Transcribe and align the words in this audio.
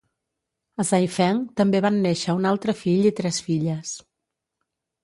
A 0.83 0.85
Zaifeng 0.91 1.43
també 1.61 1.83
van 1.87 2.01
néixer 2.07 2.35
un 2.41 2.51
altre 2.53 2.77
fill 2.81 3.07
i 3.13 3.17
tres 3.21 3.43
filles. 3.51 3.95